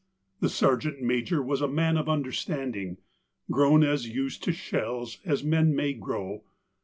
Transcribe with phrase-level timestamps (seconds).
[0.39, 2.97] The sergeant major was a man of understanding,
[3.51, 6.43] grown as used to shells as man may grow.